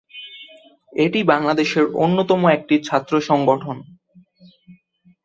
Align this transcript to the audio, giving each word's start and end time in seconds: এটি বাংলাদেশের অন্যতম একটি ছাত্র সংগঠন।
এটি 0.93 1.19
বাংলাদেশের 1.23 1.85
অন্যতম 1.95 2.41
একটি 2.47 2.75
ছাত্র 2.83 3.13
সংগঠন। 3.21 3.77